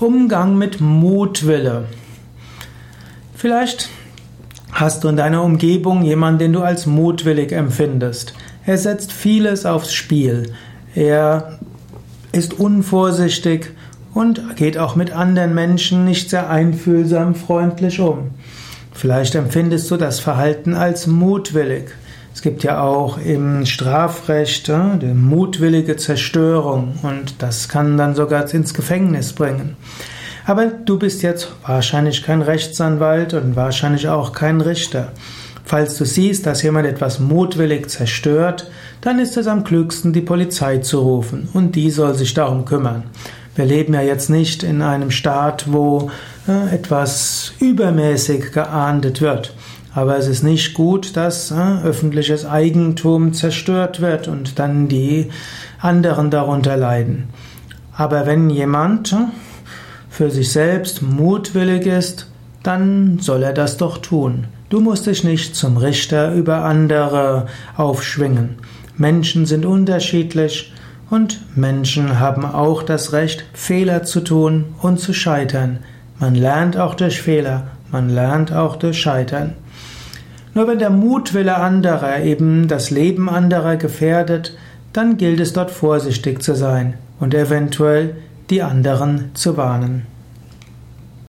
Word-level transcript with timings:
Umgang 0.00 0.58
mit 0.58 0.80
Mutwille. 0.80 1.84
Vielleicht 3.36 3.90
hast 4.72 5.04
du 5.04 5.08
in 5.08 5.16
deiner 5.16 5.44
Umgebung 5.44 6.02
jemanden, 6.02 6.40
den 6.40 6.52
du 6.52 6.62
als 6.62 6.86
mutwillig 6.86 7.52
empfindest. 7.52 8.34
Er 8.66 8.76
setzt 8.76 9.12
vieles 9.12 9.64
aufs 9.64 9.94
Spiel. 9.94 10.52
Er 10.96 11.60
ist 12.32 12.58
unvorsichtig 12.58 13.70
und 14.14 14.56
geht 14.56 14.78
auch 14.78 14.96
mit 14.96 15.12
anderen 15.12 15.54
Menschen 15.54 16.04
nicht 16.04 16.28
sehr 16.28 16.50
einfühlsam 16.50 17.36
freundlich 17.36 18.00
um. 18.00 18.30
Vielleicht 18.92 19.36
empfindest 19.36 19.88
du 19.92 19.96
das 19.96 20.18
Verhalten 20.18 20.74
als 20.74 21.06
mutwillig. 21.06 21.92
Es 22.34 22.42
gibt 22.42 22.64
ja 22.64 22.82
auch 22.82 23.16
im 23.18 23.64
Strafrecht 23.64 24.68
äh, 24.68 24.98
die 25.00 25.14
mutwillige 25.14 25.96
Zerstörung 25.96 26.98
und 27.02 27.36
das 27.38 27.68
kann 27.68 27.96
dann 27.96 28.16
sogar 28.16 28.52
ins 28.52 28.74
Gefängnis 28.74 29.32
bringen. 29.32 29.76
Aber 30.44 30.66
du 30.66 30.98
bist 30.98 31.22
jetzt 31.22 31.52
wahrscheinlich 31.64 32.24
kein 32.24 32.42
Rechtsanwalt 32.42 33.32
und 33.34 33.54
wahrscheinlich 33.54 34.08
auch 34.08 34.32
kein 34.32 34.60
Richter. 34.60 35.12
Falls 35.64 35.96
du 35.96 36.04
siehst, 36.04 36.44
dass 36.44 36.62
jemand 36.62 36.86
etwas 36.86 37.20
mutwillig 37.20 37.88
zerstört, 37.88 38.68
dann 39.00 39.20
ist 39.20 39.36
es 39.36 39.46
am 39.46 39.64
klügsten, 39.64 40.12
die 40.12 40.20
Polizei 40.20 40.78
zu 40.78 41.00
rufen 41.00 41.48
und 41.54 41.76
die 41.76 41.90
soll 41.90 42.14
sich 42.14 42.34
darum 42.34 42.64
kümmern. 42.64 43.04
Wir 43.54 43.64
leben 43.64 43.94
ja 43.94 44.02
jetzt 44.02 44.28
nicht 44.28 44.64
in 44.64 44.82
einem 44.82 45.12
Staat, 45.12 45.72
wo 45.72 46.10
äh, 46.48 46.74
etwas 46.74 47.52
übermäßig 47.60 48.50
geahndet 48.50 49.20
wird. 49.20 49.54
Aber 49.94 50.18
es 50.18 50.26
ist 50.26 50.42
nicht 50.42 50.74
gut, 50.74 51.16
dass 51.16 51.52
äh, 51.52 51.82
öffentliches 51.84 52.44
Eigentum 52.44 53.32
zerstört 53.32 54.00
wird 54.00 54.26
und 54.26 54.58
dann 54.58 54.88
die 54.88 55.30
anderen 55.78 56.30
darunter 56.30 56.76
leiden. 56.76 57.28
Aber 57.96 58.26
wenn 58.26 58.50
jemand 58.50 59.12
äh, 59.12 59.16
für 60.10 60.30
sich 60.30 60.50
selbst 60.50 61.00
mutwillig 61.00 61.86
ist, 61.86 62.28
dann 62.64 63.18
soll 63.20 63.44
er 63.44 63.52
das 63.52 63.76
doch 63.76 63.98
tun. 63.98 64.46
Du 64.68 64.80
musst 64.80 65.06
dich 65.06 65.22
nicht 65.22 65.54
zum 65.54 65.76
Richter 65.76 66.34
über 66.34 66.64
andere 66.64 67.46
aufschwingen. 67.76 68.56
Menschen 68.96 69.46
sind 69.46 69.64
unterschiedlich 69.64 70.72
und 71.10 71.40
Menschen 71.56 72.18
haben 72.18 72.44
auch 72.44 72.82
das 72.82 73.12
Recht, 73.12 73.44
Fehler 73.52 74.02
zu 74.02 74.20
tun 74.20 74.74
und 74.82 74.98
zu 74.98 75.12
scheitern. 75.12 75.80
Man 76.18 76.34
lernt 76.34 76.76
auch 76.76 76.94
durch 76.94 77.20
Fehler, 77.20 77.68
man 77.92 78.08
lernt 78.08 78.52
auch 78.52 78.76
durch 78.76 79.00
Scheitern. 79.00 79.54
Nur 80.54 80.68
wenn 80.68 80.78
der 80.78 80.90
Mutwille 80.90 81.56
anderer 81.56 82.20
eben 82.20 82.68
das 82.68 82.90
Leben 82.90 83.28
anderer 83.28 83.76
gefährdet, 83.76 84.56
dann 84.92 85.16
gilt 85.16 85.40
es 85.40 85.52
dort 85.52 85.72
vorsichtig 85.72 86.42
zu 86.42 86.54
sein 86.54 86.94
und 87.18 87.34
eventuell 87.34 88.16
die 88.50 88.62
anderen 88.62 89.30
zu 89.34 89.56
warnen. 89.56 90.06